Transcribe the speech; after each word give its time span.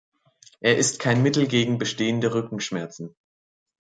Er 0.61 0.77
ist 0.77 0.97
kein 0.97 1.21
Mittel 1.21 1.45
gegen 1.47 1.77
bestehende 1.77 2.33
Rückenschmerzen. 2.33 3.15